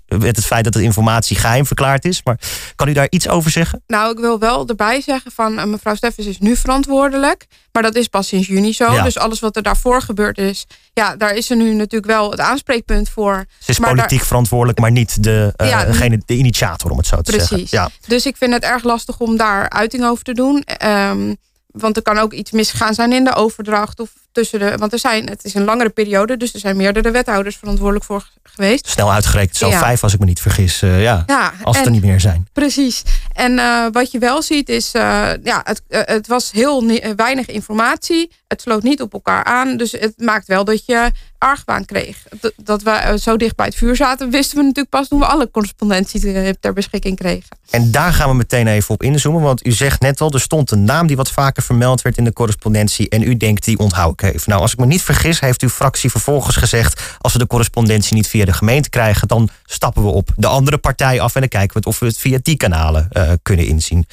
met 0.09 0.37
het 0.37 0.45
feit 0.45 0.65
dat 0.65 0.73
de 0.73 0.83
informatie 0.83 1.37
geheim 1.37 1.67
verklaard 1.67 2.05
is. 2.05 2.21
Maar 2.25 2.39
kan 2.75 2.89
u 2.89 2.93
daar 2.93 3.07
iets 3.11 3.29
over 3.29 3.51
zeggen? 3.51 3.83
Nou, 3.87 4.13
ik 4.13 4.19
wil 4.19 4.39
wel 4.39 4.67
erbij 4.67 5.01
zeggen 5.01 5.31
van 5.33 5.71
mevrouw 5.71 5.95
Steffens 5.95 6.27
is 6.27 6.39
nu 6.39 6.57
verantwoordelijk. 6.57 7.47
Maar 7.73 7.83
dat 7.83 7.97
is 7.97 8.09
pas 8.09 8.29
sinds 8.29 8.47
juni 8.47 8.73
zo. 8.73 8.93
Ja. 8.93 9.03
Dus 9.03 9.19
alles 9.19 9.41
wat 9.41 9.57
er 9.57 9.63
daarvoor 9.63 10.03
gebeurd 10.03 10.39
is, 10.39 10.67
ja, 10.99 11.17
daar 11.17 11.35
is 11.35 11.51
er 11.51 11.57
nu 11.57 11.75
natuurlijk 11.75 12.13
wel 12.13 12.31
het 12.31 12.41
aanspreekpunt 12.41 13.09
voor. 13.09 13.45
Ze 13.59 13.71
is 13.71 13.79
maar 13.79 13.89
politiek 13.89 14.19
daar... 14.19 14.27
verantwoordelijk, 14.27 14.79
maar 14.79 14.91
niet 14.91 15.23
de, 15.23 15.55
uh, 15.57 15.69
ja, 15.69 15.85
degene, 15.85 16.23
de 16.27 16.35
initiator, 16.35 16.91
om 16.91 16.97
het 16.97 17.07
zo 17.07 17.17
te 17.17 17.23
precies. 17.23 17.49
zeggen. 17.49 17.69
Ja. 17.71 17.89
Dus 18.07 18.27
ik 18.27 18.37
vind 18.37 18.53
het 18.53 18.63
erg 18.63 18.85
lastig 18.85 19.19
om 19.19 19.37
daar 19.37 19.69
uiting 19.71 20.05
over 20.05 20.25
te 20.25 20.35
doen. 20.35 20.65
Um, 20.85 21.37
want 21.67 21.97
er 21.97 22.03
kan 22.03 22.19
ook 22.19 22.33
iets 22.33 22.51
misgaan 22.51 22.95
zijn 22.95 23.13
in 23.13 23.25
de 23.25 23.35
overdracht. 23.35 24.01
Of 24.01 24.11
tussen 24.33 24.59
de. 24.59 24.77
Want 24.77 24.93
er 24.93 24.99
zijn, 24.99 25.29
het 25.29 25.45
is 25.45 25.55
een 25.55 25.65
langere 25.65 25.89
periode, 25.91 26.37
dus 26.37 26.55
er 26.55 26.61
zijn 26.61 26.77
meerdere 26.77 27.11
wethouders 27.11 27.57
verantwoordelijk 27.57 28.05
voor 28.05 28.29
geweest. 28.43 28.89
Snel 28.89 29.13
uitgerekend, 29.13 29.57
zo 29.57 29.69
ja. 29.69 29.79
vijf 29.79 30.03
als 30.03 30.13
ik 30.13 30.19
me 30.19 30.25
niet 30.25 30.41
vergis. 30.41 30.83
Uh, 30.83 31.03
ja, 31.03 31.25
ja, 31.27 31.53
als 31.63 31.77
en, 31.77 31.85
er 31.85 31.91
niet 31.91 32.05
meer 32.05 32.21
zijn. 32.21 32.49
Precies. 32.53 33.03
En 33.33 33.53
uh, 33.53 33.87
wat 33.93 34.11
je 34.11 34.19
wel 34.19 34.43
ziet 34.43 34.69
is, 34.69 34.95
uh, 34.95 35.03
ja, 35.43 35.61
het, 35.65 35.83
het 35.89 36.27
was 36.27 36.51
heel 36.51 37.01
weinig 37.17 37.47
informatie. 37.47 38.31
Het 38.49 38.61
sloot 38.61 38.83
niet 38.83 39.03
op 39.03 39.13
elkaar 39.13 39.45
aan. 39.45 39.77
Dus 39.77 39.93
het 39.93 40.13
maakt 40.17 40.47
wel 40.47 40.65
dat 40.65 40.87
je 40.87 41.11
argwaan 41.39 41.85
kreeg. 41.85 42.23
Dat, 42.41 42.53
dat 42.57 42.83
we 42.83 43.17
zo 43.21 43.37
dicht 43.37 43.57
bij 43.57 43.67
het 43.67 43.75
vuur 43.75 43.97
zaten, 43.97 44.31
wisten 44.31 44.57
we 44.57 44.63
natuurlijk 44.63 44.91
pas 44.91 45.09
toen 45.09 45.19
we 45.19 45.27
alle 45.27 45.51
correspondentie 45.51 46.57
ter 46.61 46.73
beschikking 46.73 47.17
kregen. 47.17 47.57
En 47.71 47.91
daar 47.91 48.13
gaan 48.13 48.29
we 48.29 48.35
meteen 48.35 48.67
even 48.67 48.95
op 48.95 49.03
inzoomen. 49.03 49.43
Want 49.43 49.67
u 49.67 49.73
zegt 49.73 50.01
net 50.01 50.21
al, 50.21 50.31
er 50.31 50.41
stond 50.41 50.71
een 50.71 50.85
naam 50.85 51.07
die 51.07 51.17
wat 51.17 51.31
vaker 51.31 51.63
vermeld 51.63 52.03
werd 52.03 52.17
in 52.17 52.25
de 52.25 52.33
correspondentie. 52.33 53.09
En 53.09 53.23
u 53.23 53.37
denkt, 53.37 53.65
die 53.65 53.79
onthoud 53.79 54.23
ik 54.23 54.28
Nou, 54.47 54.61
als 54.61 54.73
ik 54.73 54.79
me 54.79 54.87
niet 54.87 55.03
vergis, 55.03 55.41
heeft 55.41 55.63
uw 55.63 55.69
fractie 55.69 56.11
vervolgens 56.11 56.57
gezegd... 56.57 57.17
als 57.19 57.33
we 57.33 57.39
de 57.39 57.47
correspondentie 57.47 58.15
niet 58.15 58.29
via 58.29 58.45
de 58.45 58.53
gemeente 58.53 58.91
krijgen... 58.91 59.29
dan 59.29 59.49
stappen 59.65 60.03
we 60.03 60.09
op 60.09 60.31
de 60.37 60.47
andere 60.47 60.79
partij 60.79 61.21
af 61.21 61.35
en 61.35 61.41
dan 61.41 61.49
kijken 61.49 61.83
we 61.83 61.89
of 61.89 61.99
we 61.99 62.07
het 62.07 62.19
via 62.19 62.39
die 62.43 62.57
kanalen 62.57 63.09
uh, 63.13 63.33
kunnen 63.43 63.67
inzien. 63.67 64.07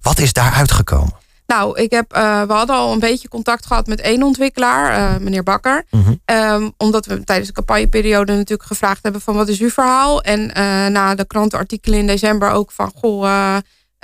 Wat 0.00 0.18
is 0.18 0.32
daar 0.32 0.52
uitgekomen? 0.52 1.20
Nou, 1.46 1.80
ik 1.80 1.90
heb, 1.90 2.16
uh, 2.16 2.42
we 2.42 2.52
hadden 2.52 2.76
al 2.76 2.92
een 2.92 2.98
beetje 2.98 3.28
contact 3.28 3.66
gehad 3.66 3.86
met 3.86 4.00
één 4.00 4.22
ontwikkelaar, 4.22 4.98
uh, 4.98 5.18
meneer 5.20 5.42
Bakker. 5.42 5.84
Mm 5.90 6.02
-hmm. 6.04 6.36
um, 6.36 6.72
omdat 6.76 7.06
we 7.06 7.24
tijdens 7.24 7.48
de 7.48 7.54
campagneperiode 7.54 8.32
natuurlijk 8.32 8.68
gevraagd 8.68 9.02
hebben 9.02 9.20
van 9.20 9.34
wat 9.34 9.48
is 9.48 9.60
uw 9.60 9.70
verhaal? 9.70 10.22
En 10.22 10.40
uh, 10.40 10.86
na 10.86 11.14
de 11.14 11.26
krantenartikelen 11.26 11.98
in 11.98 12.06
december 12.06 12.50
ook 12.50 12.72
van 12.72 12.92
goh, 12.94 13.56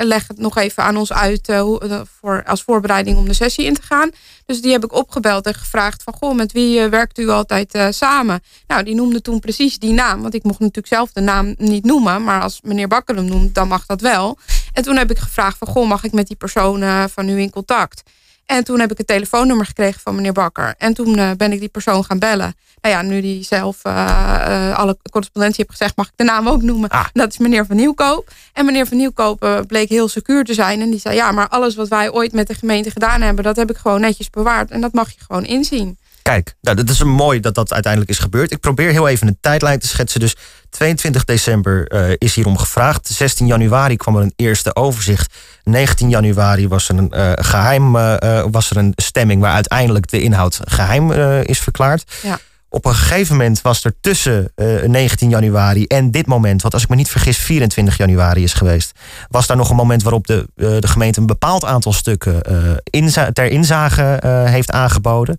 leg 0.07 0.29
het 0.29 0.39
nog 0.39 0.57
even 0.57 0.83
aan 0.83 0.97
ons 0.97 1.13
uit 1.13 1.47
hoe, 1.47 2.07
voor, 2.21 2.43
als 2.47 2.63
voorbereiding 2.63 3.17
om 3.17 3.25
de 3.25 3.35
sessie 3.35 3.65
in 3.65 3.75
te 3.75 3.83
gaan. 3.83 4.11
Dus 4.47 4.61
die 4.61 4.73
heb 4.73 4.85
ik 4.85 4.93
opgebeld 4.93 5.47
en 5.47 5.55
gevraagd 5.55 6.03
van 6.03 6.15
goh, 6.15 6.35
met 6.35 6.53
wie 6.53 6.89
werkt 6.89 7.19
u 7.19 7.29
altijd 7.29 7.79
samen? 7.91 8.41
Nou, 8.67 8.83
die 8.83 8.95
noemde 8.95 9.21
toen 9.21 9.41
precies 9.41 9.79
die 9.79 9.93
naam, 9.93 10.23
want 10.23 10.35
ik 10.35 10.43
mocht 10.43 10.59
natuurlijk 10.59 10.87
zelf 10.87 11.13
de 11.13 11.21
naam 11.21 11.55
niet 11.59 11.85
noemen, 11.85 12.25
maar 12.25 12.43
als 12.43 12.61
meneer 12.63 12.89
Bakker 12.89 13.17
hem 13.17 13.25
noemt, 13.25 13.55
dan 13.55 13.69
mag 13.69 13.87
dat 13.87 14.01
wel. 14.01 14.39
En 14.73 14.83
toen 14.83 14.97
heb 14.97 15.11
ik 15.11 15.19
gevraagd 15.19 15.59
van, 15.59 15.69
goh, 15.69 15.89
mag 15.89 16.05
ik 16.05 16.13
met 16.13 16.27
die 16.27 16.37
persoon 16.37 17.09
van 17.09 17.29
u 17.29 17.39
in 17.39 17.51
contact? 17.51 18.03
En 18.47 18.65
toen 18.65 18.81
heb 18.81 18.91
ik 18.91 18.99
het 18.99 19.07
telefoonnummer 19.07 19.67
gekregen 19.67 20.01
van 20.01 20.15
meneer 20.15 20.33
Bakker. 20.33 20.75
En 20.79 20.95
toen 20.95 21.37
ben 21.37 21.53
ik 21.53 21.59
die 21.59 21.69
persoon 21.69 22.05
gaan 22.05 22.19
bellen. 22.19 22.55
Nou 22.81 22.95
ja, 22.95 23.03
nu 23.03 23.21
die 23.21 23.45
zelf 23.45 23.85
uh, 23.87 24.79
alle 24.79 24.99
correspondentie 25.11 25.65
heeft 25.67 25.79
gezegd, 25.79 25.97
mag 25.97 26.07
ik 26.07 26.13
de 26.17 26.25
naam 26.25 26.49
ook 26.49 26.63
noemen. 26.63 26.89
Ah. 26.89 27.07
Dat 27.13 27.33
is 27.33 27.39
meneer 27.39 27.67
Van 27.67 27.77
Nieuwkoop. 27.77 28.31
En 28.53 28.65
meneer 28.65 28.87
Van 28.87 28.97
Nieuwkoop 28.97 29.65
bleek 29.67 29.89
heel 29.89 30.09
secuur 30.09 30.45
te 30.45 30.55
zijn. 30.55 30.81
En 30.81 30.91
die 30.91 31.01
zei, 31.01 31.15
ja, 31.15 31.33
maar 31.33 31.49
alles 31.49 31.75
wat 31.75 31.89
wij 31.89 32.11
ooit 32.11 32.33
met 32.33 32.47
de 32.47 32.55
gemeente 32.55 32.91
gedaan 32.91 33.21
hebben, 33.21 33.45
dat 33.45 33.57
heb 33.57 33.71
ik 33.71 33.77
gewoon 33.77 34.01
netjes 34.01 34.31
bewaard. 34.31 34.71
En 34.71 34.81
dat 34.81 34.93
mag 34.93 35.11
je 35.11 35.21
gewoon 35.27 35.45
inzien. 35.45 35.99
Kijk, 36.29 36.55
nou, 36.61 36.77
dat 36.77 36.89
is 36.89 37.03
mooi 37.03 37.41
dat 37.41 37.55
dat 37.55 37.73
uiteindelijk 37.73 38.13
is 38.13 38.19
gebeurd. 38.19 38.51
Ik 38.51 38.61
probeer 38.61 38.91
heel 38.91 39.09
even 39.09 39.27
een 39.27 39.39
tijdlijn 39.41 39.79
te 39.79 39.87
schetsen. 39.87 40.21
Dus 40.21 40.37
22 40.71 41.25
december 41.25 41.93
uh, 41.93 42.15
is 42.19 42.35
hierom 42.35 42.59
gevraagd. 42.59 43.07
16 43.07 43.47
januari 43.47 43.97
kwam 43.97 44.17
er 44.17 44.23
een 44.23 44.33
eerste 44.37 44.77
overzicht. 44.77 45.35
19 45.65 46.09
januari 46.09 46.69
was 46.69 46.89
er 46.89 46.99
een 46.99 47.13
uh, 47.15 47.33
geheim 47.35 47.97
uh, 47.97 48.45
was 48.51 48.71
er 48.71 48.77
een 48.77 48.93
stemming 48.97 49.41
waar 49.41 49.55
uiteindelijk 49.55 50.11
de 50.11 50.23
inhoud 50.23 50.61
geheim 50.65 51.13
is 51.43 51.59
verklaard. 51.59 52.13
Ja. 52.23 52.39
Op 52.71 52.85
een 52.85 52.95
gegeven 52.95 53.37
moment 53.37 53.63
was 53.63 53.85
er 53.85 53.95
tussen 54.01 54.53
19 54.87 55.29
januari 55.29 55.85
en 55.85 56.11
dit 56.11 56.27
moment, 56.27 56.63
wat 56.63 56.73
als 56.73 56.83
ik 56.83 56.89
me 56.89 56.97
niet 56.97 57.11
vergis 57.11 57.39
24 57.39 57.97
januari 57.97 58.43
is 58.43 58.53
geweest, 58.53 58.99
was 59.29 59.47
daar 59.47 59.57
nog 59.57 59.71
een 59.71 59.77
moment 59.77 60.03
waarop 60.03 60.27
de, 60.27 60.49
de 60.55 60.89
gemeente 60.89 61.21
een 61.21 61.27
bepaald 61.27 61.65
aantal 61.65 61.93
stukken 61.93 62.43
inza 62.85 63.33
ter 63.33 63.47
inzage 63.47 64.19
heeft 64.51 64.71
aangeboden. 64.71 65.39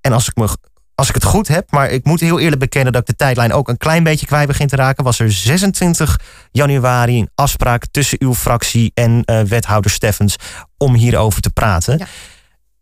En 0.00 0.12
als 0.12 0.28
ik, 0.28 0.36
me, 0.36 0.48
als 0.94 1.08
ik 1.08 1.14
het 1.14 1.24
goed 1.24 1.48
heb, 1.48 1.70
maar 1.70 1.90
ik 1.90 2.04
moet 2.04 2.20
heel 2.20 2.38
eerlijk 2.38 2.60
bekennen 2.60 2.92
dat 2.92 3.00
ik 3.00 3.08
de 3.08 3.16
tijdlijn 3.16 3.52
ook 3.52 3.68
een 3.68 3.76
klein 3.76 4.02
beetje 4.02 4.26
kwijt 4.26 4.46
begin 4.46 4.68
te 4.68 4.76
raken, 4.76 5.04
was 5.04 5.18
er 5.18 5.32
26 5.32 6.20
januari 6.50 7.18
een 7.18 7.30
afspraak 7.34 7.86
tussen 7.90 8.22
uw 8.22 8.34
fractie 8.34 8.90
en 8.94 9.24
wethouder 9.48 9.90
Steffens 9.90 10.36
om 10.76 10.94
hierover 10.94 11.40
te 11.40 11.50
praten. 11.50 11.98
Ja. 11.98 12.06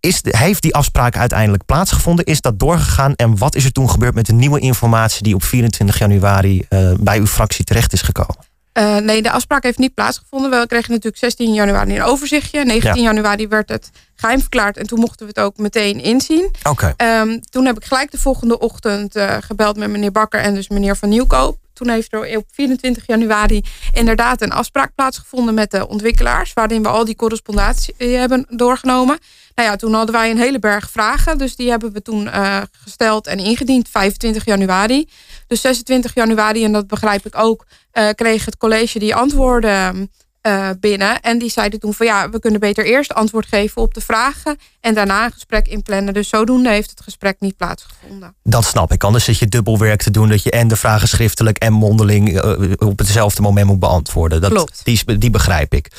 Is 0.02 0.20
heeft 0.22 0.62
die 0.62 0.74
afspraak 0.74 1.16
uiteindelijk 1.16 1.64
plaatsgevonden? 1.64 2.24
Is 2.24 2.40
dat 2.40 2.58
doorgegaan? 2.58 3.14
En 3.14 3.38
wat 3.38 3.54
is 3.54 3.64
er 3.64 3.72
toen 3.72 3.90
gebeurd 3.90 4.14
met 4.14 4.26
de 4.26 4.32
nieuwe 4.32 4.60
informatie 4.60 5.22
die 5.22 5.34
op 5.34 5.42
24 5.42 5.98
januari 5.98 6.66
uh, 6.68 6.92
bij 7.00 7.18
uw 7.18 7.26
fractie 7.26 7.64
terecht 7.64 7.92
is 7.92 8.02
gekomen? 8.02 8.36
Uh, 8.78 8.96
nee, 8.96 9.22
de 9.22 9.30
afspraak 9.30 9.62
heeft 9.62 9.78
niet 9.78 9.94
plaatsgevonden. 9.94 10.50
We 10.60 10.66
kregen 10.66 10.90
natuurlijk 10.90 11.22
16 11.22 11.54
januari 11.54 11.96
een 11.96 12.02
overzichtje. 12.02 12.64
19 12.64 13.02
ja. 13.02 13.02
januari 13.02 13.48
werd 13.48 13.68
het 13.68 13.90
geheim 14.22 14.40
verklaard. 14.40 14.76
En 14.76 14.86
toen 14.86 15.00
mochten 15.00 15.26
we 15.26 15.32
het 15.34 15.44
ook 15.44 15.56
meteen 15.56 16.00
inzien. 16.00 16.50
Okay. 16.62 17.20
Um, 17.20 17.40
toen 17.40 17.66
heb 17.66 17.76
ik 17.76 17.84
gelijk 17.84 18.10
de 18.10 18.18
volgende 18.18 18.58
ochtend 18.58 19.16
uh, 19.16 19.36
gebeld 19.40 19.76
met 19.76 19.90
meneer 19.90 20.12
Bakker 20.12 20.40
en 20.40 20.54
dus 20.54 20.68
meneer 20.68 20.96
Van 20.96 21.08
Nieuwkoop. 21.08 21.58
Toen 21.72 21.88
heeft 21.88 22.12
er 22.12 22.36
op 22.36 22.44
24 22.52 23.06
januari 23.06 23.62
inderdaad 23.92 24.42
een 24.42 24.52
afspraak 24.52 24.94
plaatsgevonden 24.94 25.54
met 25.54 25.70
de 25.70 25.88
ontwikkelaars. 25.88 26.52
Waarin 26.52 26.82
we 26.82 26.88
al 26.88 27.04
die 27.04 27.16
correspondentie 27.16 27.94
hebben 27.98 28.46
doorgenomen. 28.48 29.18
Nou 29.54 29.68
ja, 29.68 29.76
toen 29.76 29.94
hadden 29.94 30.14
wij 30.14 30.30
een 30.30 30.38
hele 30.38 30.58
berg 30.58 30.90
vragen. 30.90 31.38
Dus 31.38 31.56
die 31.56 31.70
hebben 31.70 31.92
we 31.92 32.02
toen 32.02 32.26
uh, 32.26 32.62
gesteld 32.70 33.26
en 33.26 33.38
ingediend 33.38 33.88
25 33.88 34.44
januari. 34.44 35.08
Dus 35.46 35.60
26 35.60 36.14
januari, 36.14 36.64
en 36.64 36.72
dat 36.72 36.86
begrijp 36.86 37.26
ik 37.26 37.38
ook, 37.38 37.66
uh, 37.92 38.08
kreeg 38.08 38.44
het 38.44 38.56
college 38.56 38.98
die 38.98 39.14
antwoorden 39.14 40.10
uh, 40.42 40.68
binnen. 40.80 41.20
En 41.20 41.38
die 41.38 41.50
zeiden 41.50 41.80
toen 41.80 41.94
van 41.94 42.06
ja, 42.06 42.30
we 42.30 42.40
kunnen 42.40 42.60
beter 42.60 42.84
eerst 42.84 43.14
antwoord 43.14 43.46
geven 43.46 43.82
op 43.82 43.94
de 43.94 44.00
vragen. 44.00 44.56
En 44.80 44.94
daarna 44.94 45.24
een 45.24 45.32
gesprek 45.32 45.68
inplannen. 45.68 46.14
Dus 46.14 46.28
zodoende 46.28 46.70
heeft 46.70 46.90
het 46.90 47.00
gesprek 47.00 47.36
niet 47.40 47.56
plaatsgevonden. 47.56 48.34
Dat 48.42 48.64
snap 48.64 48.92
ik. 48.92 49.04
Anders 49.04 49.24
zit 49.24 49.38
je 49.38 49.46
dubbelwerk 49.46 50.02
te 50.02 50.10
doen. 50.10 50.28
Dat 50.28 50.42
je 50.42 50.50
en 50.50 50.68
de 50.68 50.76
vragen 50.76 51.08
schriftelijk 51.08 51.58
en 51.58 51.72
mondeling 51.72 52.44
uh, 52.44 52.72
op 52.76 52.98
hetzelfde 52.98 53.42
moment 53.42 53.66
moet 53.66 53.78
beantwoorden. 53.78 54.40
Dat, 54.40 54.50
Klopt. 54.50 54.80
Die, 54.84 55.18
die 55.18 55.30
begrijp 55.30 55.74
ik. 55.74 55.90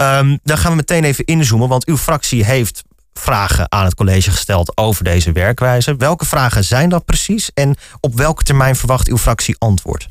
Um, 0.00 0.38
dan 0.42 0.58
gaan 0.58 0.70
we 0.70 0.76
meteen 0.76 1.04
even 1.04 1.24
inzoomen. 1.24 1.68
Want 1.68 1.86
uw 1.86 1.96
fractie 1.96 2.44
heeft 2.44 2.82
vragen 3.12 3.72
aan 3.72 3.84
het 3.84 3.94
college 3.94 4.30
gesteld 4.30 4.76
over 4.76 5.04
deze 5.04 5.32
werkwijze. 5.32 5.96
Welke 5.96 6.24
vragen 6.24 6.64
zijn 6.64 6.88
dat 6.88 7.04
precies? 7.04 7.50
En 7.54 7.76
op 8.00 8.14
welke 8.14 8.42
termijn 8.42 8.76
verwacht 8.76 9.08
uw 9.08 9.18
fractie 9.18 9.56
antwoord? 9.58 10.08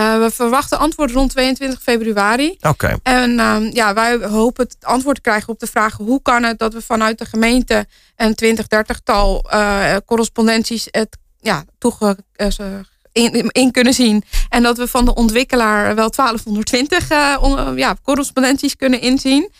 Uh, 0.00 0.18
we 0.18 0.30
verwachten 0.30 0.78
antwoord 0.78 1.10
rond 1.10 1.30
22 1.30 1.82
februari. 1.82 2.50
Oké. 2.50 2.68
Okay. 2.68 2.98
En 3.02 3.30
uh, 3.30 3.72
ja, 3.72 3.94
wij 3.94 4.16
hopen 4.16 4.64
het 4.64 4.76
antwoord 4.80 5.16
te 5.16 5.22
krijgen 5.22 5.48
op 5.48 5.58
de 5.58 5.66
vraag... 5.66 5.96
hoe 5.96 6.22
kan 6.22 6.42
het 6.42 6.58
dat 6.58 6.72
we 6.72 6.82
vanuit 6.82 7.18
de 7.18 7.24
gemeente 7.24 7.86
een 8.16 8.34
20, 8.34 8.64
30-tal 8.64 9.46
uh, 9.54 9.96
correspondenties... 10.06 10.88
het 10.90 11.16
ja, 11.40 11.64
toege, 11.78 12.16
in, 13.12 13.50
in, 13.50 13.70
kunnen 13.70 13.92
zien. 13.92 14.22
En 14.48 14.62
dat 14.62 14.78
we 14.78 14.88
van 14.88 15.04
de 15.04 15.14
ontwikkelaar 15.14 15.94
wel 15.94 16.10
1220 16.10 17.08
ja, 17.76 17.96
correspondenties 18.02 18.76
kunnen 18.76 19.00
inzien. 19.00 19.50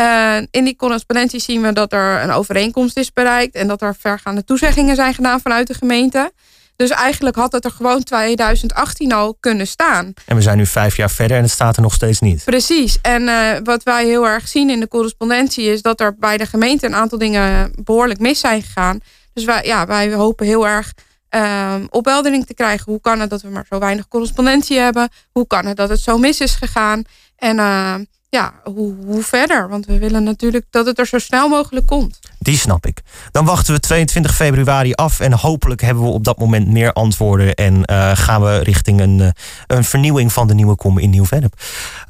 Uh, 0.00 0.36
in 0.50 0.64
die 0.64 0.76
correspondentie 0.76 1.40
zien 1.40 1.62
we 1.62 1.72
dat 1.72 1.92
er 1.92 2.22
een 2.22 2.30
overeenkomst 2.30 2.96
is 2.96 3.12
bereikt 3.12 3.54
en 3.54 3.68
dat 3.68 3.82
er 3.82 3.96
vergaande 3.98 4.44
toezeggingen 4.44 4.96
zijn 4.96 5.14
gedaan 5.14 5.40
vanuit 5.40 5.66
de 5.66 5.74
gemeente. 5.74 6.32
Dus 6.76 6.90
eigenlijk 6.90 7.36
had 7.36 7.52
het 7.52 7.64
er 7.64 7.70
gewoon 7.70 8.02
2018 8.02 9.12
al 9.12 9.36
kunnen 9.40 9.66
staan. 9.66 10.12
En 10.26 10.36
we 10.36 10.42
zijn 10.42 10.56
nu 10.56 10.66
vijf 10.66 10.96
jaar 10.96 11.10
verder 11.10 11.36
en 11.36 11.42
het 11.42 11.52
staat 11.52 11.76
er 11.76 11.82
nog 11.82 11.94
steeds 11.94 12.20
niet. 12.20 12.44
Precies. 12.44 12.98
En 13.02 13.22
uh, 13.22 13.56
wat 13.64 13.82
wij 13.82 14.04
heel 14.04 14.26
erg 14.26 14.48
zien 14.48 14.70
in 14.70 14.80
de 14.80 14.88
correspondentie 14.88 15.64
is 15.64 15.82
dat 15.82 16.00
er 16.00 16.14
bij 16.18 16.36
de 16.36 16.46
gemeente 16.46 16.86
een 16.86 16.94
aantal 16.94 17.18
dingen 17.18 17.72
behoorlijk 17.84 18.20
mis 18.20 18.40
zijn 18.40 18.62
gegaan. 18.62 19.00
Dus 19.32 19.44
wij, 19.44 19.64
ja, 19.64 19.86
wij 19.86 20.12
hopen 20.12 20.46
heel 20.46 20.66
erg 20.66 20.92
uh, 21.30 21.74
opheldering 21.90 22.46
te 22.46 22.54
krijgen. 22.54 22.92
Hoe 22.92 23.00
kan 23.00 23.20
het 23.20 23.30
dat 23.30 23.42
we 23.42 23.48
maar 23.48 23.66
zo 23.68 23.78
weinig 23.78 24.08
correspondentie 24.08 24.78
hebben? 24.78 25.08
Hoe 25.32 25.46
kan 25.46 25.66
het 25.66 25.76
dat 25.76 25.88
het 25.88 26.00
zo 26.00 26.18
mis 26.18 26.40
is 26.40 26.54
gegaan? 26.54 27.02
En 27.36 27.56
uh, 27.56 27.94
ja, 28.34 28.52
hoe, 28.64 28.94
hoe 29.04 29.22
verder? 29.22 29.68
Want 29.68 29.86
we 29.86 29.98
willen 29.98 30.22
natuurlijk 30.22 30.64
dat 30.70 30.86
het 30.86 30.98
er 30.98 31.06
zo 31.06 31.18
snel 31.18 31.48
mogelijk 31.48 31.86
komt. 31.86 32.18
Die 32.38 32.58
snap 32.58 32.86
ik. 32.86 33.02
Dan 33.30 33.44
wachten 33.44 33.74
we 33.74 33.80
22 33.80 34.34
februari 34.34 34.92
af 34.92 35.20
en 35.20 35.32
hopelijk 35.32 35.80
hebben 35.80 36.04
we 36.04 36.08
op 36.08 36.24
dat 36.24 36.38
moment 36.38 36.68
meer 36.68 36.92
antwoorden 36.92 37.54
en 37.54 37.74
uh, 37.74 38.10
gaan 38.14 38.42
we 38.42 38.58
richting 38.58 39.00
een, 39.00 39.18
uh, 39.18 39.28
een 39.66 39.84
vernieuwing 39.84 40.32
van 40.32 40.46
de 40.46 40.54
nieuwe 40.54 40.76
kom 40.76 40.98
in 40.98 41.10
Nieuw-Vennep. 41.10 41.60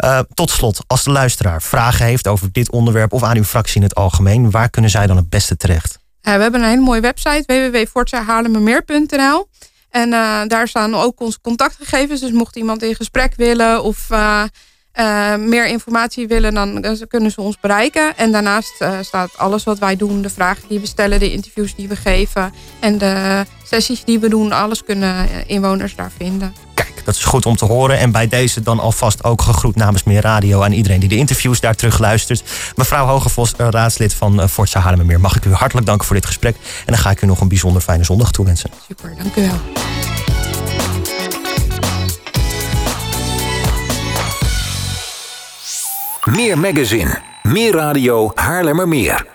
Uh, 0.05 0.19
tot 0.35 0.51
slot, 0.51 0.85
als 0.87 1.05
de 1.05 1.11
luisteraar 1.11 1.63
vragen 1.63 2.07
heeft 2.07 2.29
over 2.29 2.53
dit 2.53 2.71
onderwerp 2.71 3.13
of 3.13 3.23
aan 3.23 3.37
uw 3.37 3.45
fractie 3.45 3.77
in 3.77 3.83
het 3.83 3.95
algemeen, 3.95 4.51
waar 4.51 4.71
kunnen 4.71 4.91
zij 4.91 5.07
dan 5.07 5.17
het 5.17 5.29
beste 5.29 5.57
terecht? 5.57 6.03
we 6.21 6.31
hebben 6.31 6.63
een 6.63 6.69
hele 6.69 6.81
mooie 6.81 7.01
website 7.01 7.45
www.fortsahaarlemmermeer.nl 7.47 9.49
en 9.91 10.11
daar 10.49 10.69
staan 10.69 10.95
ook 10.95 11.21
onze 11.21 11.41
contactgegevens. 11.41 12.21
Dus 12.21 12.33
mocht 12.33 12.57
iemand 12.57 12.83
in 12.83 12.95
gesprek 12.95 13.35
willen 13.37 13.83
of 13.83 14.09
uh, 15.01 15.37
meer 15.37 15.67
informatie 15.67 16.27
willen, 16.27 16.55
dan 16.55 16.85
kunnen 17.09 17.31
ze 17.31 17.41
ons 17.41 17.57
bereiken. 17.61 18.17
En 18.17 18.33
daarnaast 18.33 18.75
uh, 18.79 18.93
staat 19.01 19.39
alles 19.39 19.65
wat 19.65 19.79
wij 19.79 19.97
doen, 19.97 20.23
de 20.23 20.31
vragen 20.31 20.69
die 20.69 20.81
we 20.81 20.87
stellen, 20.87 21.19
de 21.19 21.33
interviews 21.33 21.75
die 21.75 21.89
we 21.89 21.97
geven 21.97 22.53
en 22.81 22.99
de 22.99 23.45
sessies 23.63 24.05
die 24.05 24.19
we 24.19 24.29
doen, 24.29 24.53
alles 24.53 24.85
kunnen 24.85 25.29
inwoners 25.47 25.97
daar 25.97 26.13
vinden. 26.17 26.55
Kijk, 26.75 27.05
dat 27.05 27.15
is 27.15 27.25
goed 27.25 27.47
om 27.47 27.57
te 27.57 27.65
horen. 27.65 27.99
En 27.99 28.13
bij 28.13 28.29
deze 28.29 28.63
dan 28.63 28.81
alvast 28.81 29.25
ook 29.25 29.43
gegroet 29.43 29.77
namens 29.77 30.05
Meer 30.05 30.21
Radio 30.21 30.63
aan 30.63 30.73
iedereen 30.73 31.01
die 31.01 31.09
de 31.09 31.17
interviews 31.17 31.61
daar 31.61 31.75
terug 31.75 31.99
luistert. 31.99 32.43
Mevrouw 32.75 33.07
Hogevos, 33.07 33.53
raadslid 33.57 34.15
van 34.15 34.49
Forza 34.49 34.81
Haarlemmermeer, 34.81 35.21
mag 35.21 35.37
ik 35.37 35.45
u 35.45 35.53
hartelijk 35.53 35.87
danken 35.87 36.07
voor 36.07 36.17
dit 36.17 36.27
gesprek. 36.27 36.57
En 36.57 36.93
dan 36.93 36.99
ga 36.99 37.11
ik 37.11 37.23
u 37.23 37.27
nog 37.27 37.41
een 37.41 37.49
bijzonder 37.49 37.83
fijne 37.83 38.05
zondag 38.05 38.33
toewensen. 38.33 38.71
Super, 38.89 39.15
dank 39.17 39.37
u 39.37 39.41
wel. 39.41 39.84
Meer 46.25 46.59
magazine, 46.59 47.21
meer 47.43 47.73
radio 47.75 48.31
Haarlemmermeer. 48.35 49.34